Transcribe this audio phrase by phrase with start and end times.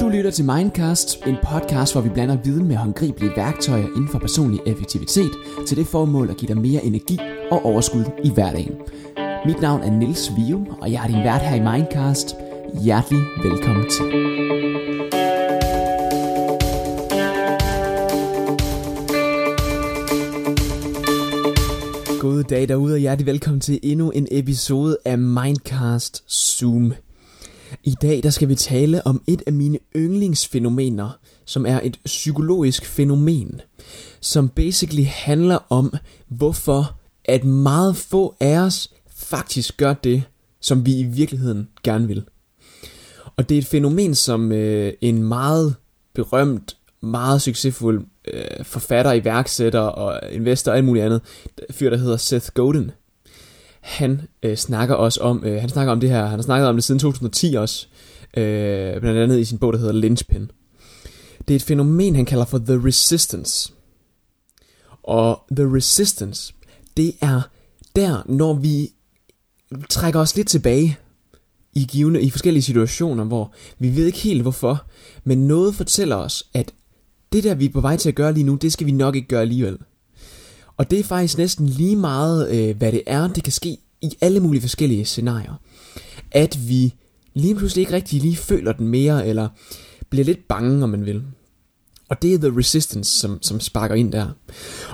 [0.00, 4.18] Du lytter til Mindcast, en podcast, hvor vi blander viden med håndgribelige værktøjer inden for
[4.18, 5.30] personlig effektivitet
[5.66, 7.18] til det formål at give dig mere energi
[7.50, 8.74] og overskud i hverdagen.
[9.46, 12.36] Mit navn er Nils Vium, og jeg er din vært her i Mindcast.
[12.84, 15.11] Hjertelig velkommen til.
[22.42, 26.94] God dag derude, og hjertelig velkommen til endnu en episode af Mindcast Zoom.
[27.84, 32.86] I dag der skal vi tale om et af mine yndlingsfænomener, som er et psykologisk
[32.86, 33.60] fænomen,
[34.20, 35.94] som basically handler om,
[36.28, 40.22] hvorfor at meget få af os faktisk gør det,
[40.60, 42.24] som vi i virkeligheden gerne vil.
[43.36, 45.74] Og det er et fænomen, som øh, en meget
[46.14, 51.20] berømt, meget succesfuld øh, forfatter, iværksætter og investor og alt muligt andet,
[51.70, 52.90] fyr, der hedder Seth Godin,
[53.82, 56.76] han øh, snakker også om, øh, han snakker om det her, han har snakket om
[56.76, 57.86] det siden 2010 også,
[58.36, 60.50] øh, blandt andet i sin bog, der hedder Lynchpin.
[61.48, 63.72] Det er et fænomen, han kalder for The Resistance.
[65.02, 66.54] Og The Resistance,
[66.96, 67.40] det er
[67.96, 68.92] der, når vi
[69.88, 70.98] trækker os lidt tilbage
[71.74, 74.86] i givende, i forskellige situationer, hvor vi ved ikke helt hvorfor,
[75.24, 76.72] men noget fortæller os, at
[77.32, 79.16] det der vi er på vej til at gøre lige nu, det skal vi nok
[79.16, 79.78] ikke gøre alligevel.
[80.76, 84.16] Og det er faktisk næsten lige meget, øh, hvad det er, det kan ske i
[84.20, 85.54] alle mulige forskellige scenarier.
[86.30, 86.94] At vi
[87.34, 89.48] lige pludselig ikke rigtig lige føler den mere, eller
[90.10, 91.22] bliver lidt bange, om man vil.
[92.08, 94.28] Og det er the resistance, som, som sparker ind der.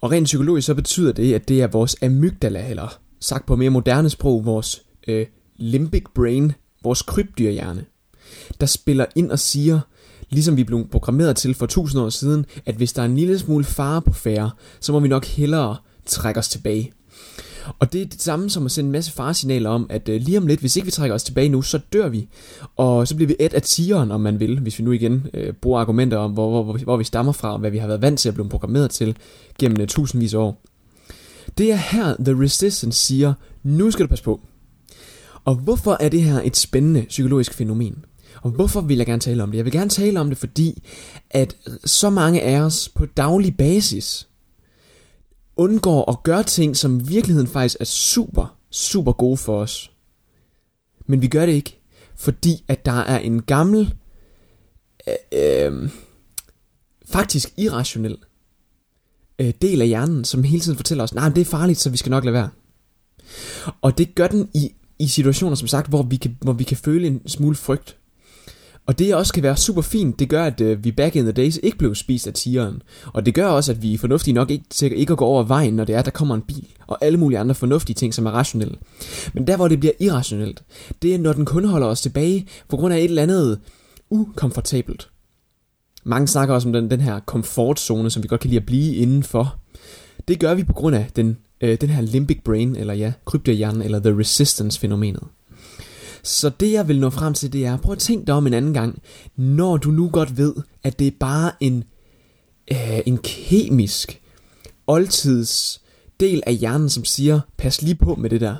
[0.00, 3.70] Og rent psykologisk så betyder det, at det er vores amygdala, eller sagt på mere
[3.70, 7.84] moderne sprog, vores øh, limbic brain, vores krybdyrhjerne,
[8.60, 9.80] der spiller ind og siger,
[10.32, 13.38] ligesom vi blev programmeret til for tusind år siden, at hvis der er en lille
[13.38, 16.92] smule fare på færre, så må vi nok hellere trække os tilbage.
[17.78, 20.38] Og det er det samme som at sende en masse faresignaler om, at øh, lige
[20.38, 22.28] om lidt, hvis ikke vi trækker os tilbage nu, så dør vi.
[22.76, 25.52] Og så bliver vi et af tigeren, om man vil, hvis vi nu igen øh,
[25.52, 28.02] bruger argumenter om, hvor, hvor, hvor, hvor vi stammer fra, og hvad vi har været
[28.02, 29.16] vant til at blive programmeret til
[29.58, 30.62] gennem øh, tusindvis af år.
[31.58, 34.40] Det er her, The Resistance siger, nu skal du passe på.
[35.44, 38.04] Og hvorfor er det her et spændende psykologisk fænomen?
[38.42, 39.56] Og hvorfor vil jeg gerne tale om det?
[39.56, 40.82] Jeg vil gerne tale om det, fordi
[41.30, 44.28] at så mange af os på daglig basis
[45.56, 49.92] undgår at gøre ting, som i virkeligheden faktisk er super, super gode for os.
[51.06, 51.80] Men vi gør det ikke,
[52.16, 53.94] fordi at der er en gammel,
[55.08, 55.90] øh, øh,
[57.06, 58.16] faktisk irrationel
[59.38, 61.96] øh, del af hjernen, som hele tiden fortæller os, nej, det er farligt, så vi
[61.96, 62.48] skal nok lade være.
[63.82, 66.76] Og det gør den i, i situationer, som sagt, hvor vi, kan, hvor vi kan
[66.76, 67.96] føle en smule frygt.
[68.86, 71.32] Og det også kan være super fint, det gør, at øh, vi back in the
[71.32, 72.82] days ikke blev spist af tigeren.
[73.06, 75.42] Og det gør også, at vi er fornuftige nok ikke til ikke at gå over
[75.42, 76.68] vejen, når det er, at der kommer en bil.
[76.86, 78.76] Og alle mulige andre fornuftige ting, som er rationelle.
[79.34, 80.62] Men der, hvor det bliver irrationelt,
[81.02, 83.58] det er, når den kun holder os tilbage på grund af et eller andet
[84.10, 85.08] ukomfortabelt.
[86.04, 88.94] Mange snakker også om den, den her komfortzone, som vi godt kan lide at blive
[88.94, 89.56] indenfor.
[90.28, 93.82] Det gør vi på grund af den, øh, den her limbic brain, eller ja, kryptohjernen,
[93.82, 95.22] eller the resistance fænomenet.
[96.22, 98.54] Så det jeg vil nå frem til, det er, prøv at tænke dig om en
[98.54, 99.02] anden gang,
[99.36, 101.84] når du nu godt ved, at det er bare en,
[102.72, 104.20] øh, en kemisk,
[104.86, 105.80] oldtids
[106.20, 108.56] del af hjernen, som siger, pas lige på med det der.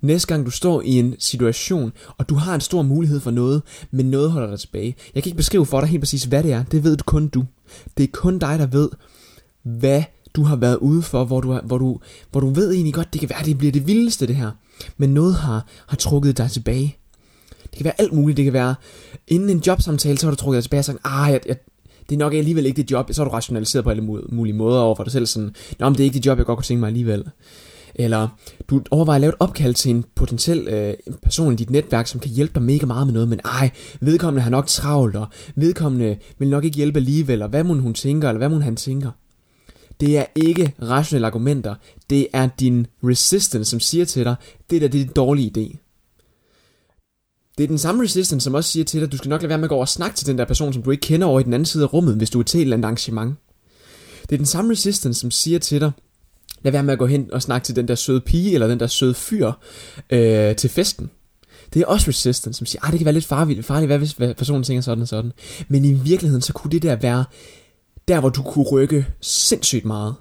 [0.00, 3.62] Næste gang du står i en situation, og du har en stor mulighed for noget,
[3.90, 4.96] men noget holder dig tilbage.
[5.14, 6.62] Jeg kan ikke beskrive for dig helt præcis, hvad det er.
[6.62, 7.44] Det ved du kun du.
[7.96, 8.88] Det er kun dig, der ved,
[9.62, 10.02] hvad
[10.34, 13.12] du har været ude for, hvor du, har, hvor du, hvor du ved egentlig godt,
[13.12, 14.50] det kan være, det bliver det vildeste det her.
[14.96, 16.96] Men noget har, har trukket dig tilbage.
[17.62, 18.36] Det kan være alt muligt.
[18.36, 18.74] Det kan være,
[19.28, 21.56] inden en jobsamtale, så har du trukket dig tilbage og sagt, ah, jeg, jeg,
[22.08, 23.12] det er nok alligevel ikke det job.
[23.12, 25.26] Så har du rationaliseret på alle mulige måder over for dig selv.
[25.26, 27.24] Sådan, Nå, men det er ikke det job, jeg godt kunne tænke mig alligevel.
[27.94, 28.28] Eller
[28.68, 32.20] du overvejer at lave et opkald til en potentiel øh, person i dit netværk, som
[32.20, 35.26] kan hjælpe dig mega meget med noget, men ej, vedkommende har nok travlt, og
[35.56, 38.76] vedkommende vil nok ikke hjælpe alligevel, og hvad må hun tænker, eller hvad må han
[38.76, 39.10] tænker.
[40.02, 41.74] Det er ikke rationelle argumenter.
[42.10, 44.34] Det er din resistance, som siger til dig,
[44.70, 45.76] det der det er en dårlig idé.
[47.58, 49.48] Det er den samme resistance, som også siger til dig, at du skal nok lade
[49.48, 51.26] være med at gå over og snakke til den der person, som du ikke kender
[51.26, 53.34] over i den anden side af rummet, hvis du er til et eller andet arrangement.
[54.22, 55.92] Det er den samme resistance, som siger til dig,
[56.62, 58.80] lad være med at gå hen og snakke til den der søde pige, eller den
[58.80, 59.52] der søde fyr
[60.10, 61.10] øh, til festen.
[61.74, 64.14] Det er også resistance, som siger, at det kan være lidt farligt, farligt hvad hvis
[64.14, 65.32] personen tænker sådan og sådan.
[65.68, 67.24] Men i virkeligheden, så kunne det der være
[68.08, 70.14] der hvor du kunne rykke sindssygt meget.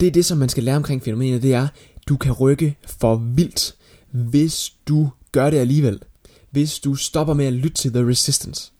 [0.00, 1.68] Det er det, som man skal lære omkring fænomenet, det er,
[2.08, 3.74] du kan rykke for vildt,
[4.10, 6.00] hvis du gør det alligevel.
[6.50, 8.72] Hvis du stopper med at lytte til The Resistance.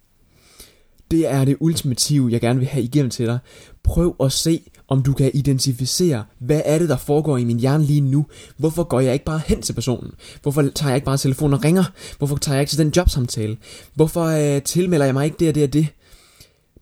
[1.10, 3.38] det er det ultimative, jeg gerne vil have igennem til dig.
[3.82, 7.84] Prøv at se, om du kan identificere, hvad er det, der foregår i min hjerne
[7.84, 8.26] lige nu?
[8.56, 10.10] Hvorfor går jeg ikke bare hen til personen?
[10.42, 11.84] Hvorfor tager jeg ikke bare telefonen og ringer?
[12.18, 13.56] Hvorfor tager jeg ikke til den jobsamtale?
[13.94, 15.86] Hvorfor øh, tilmelder jeg mig ikke det og det og det?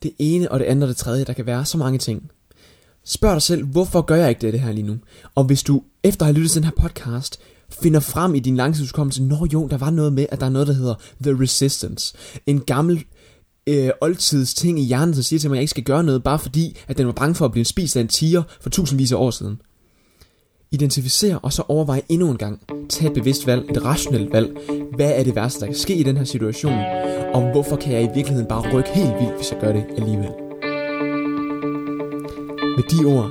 [0.02, 2.30] Det ene og det andet og det tredje, der kan være så mange ting.
[3.04, 4.96] Spørg dig selv, hvorfor gør jeg ikke det, det her lige nu?
[5.34, 8.56] Og hvis du efter at have lyttet til den her podcast, finder frem i din
[8.56, 12.14] langtidsudkommelse, når jo, der var noget med, at der er noget, der hedder The Resistance.
[12.46, 13.04] En gammel
[13.66, 16.22] øh, oldtids ting i hjernen, der siger til mig, at jeg ikke skal gøre noget,
[16.22, 19.12] bare fordi, at den var bange for at blive spist af en tiger for tusindvis
[19.12, 19.60] af år siden.
[20.72, 22.60] Identificere og så overveje endnu en gang.
[22.88, 24.58] Tag et bevidst valg, et rationelt valg.
[24.96, 26.78] Hvad er det værste, der kan ske i den her situation?
[27.34, 30.30] Og hvorfor kan jeg i virkeligheden bare rykke helt vildt, hvis jeg gør det alligevel?
[32.76, 33.30] Med de ord,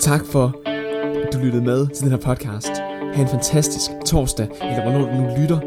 [0.00, 0.60] tak for,
[1.26, 2.72] at du lyttede med til den her podcast.
[3.14, 5.60] Ha' en fantastisk torsdag, eller hvornår du nu lytter.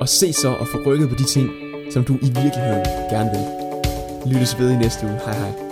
[0.00, 1.50] Og se så og få rykket på de ting,
[1.92, 3.44] som du i virkeligheden gerne vil.
[4.32, 5.18] Lyttes ved i næste uge.
[5.24, 5.71] Hej hej.